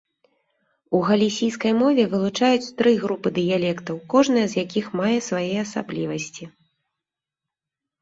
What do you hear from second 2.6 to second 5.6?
тры групы дыялектаў, кожная з якіх мае свае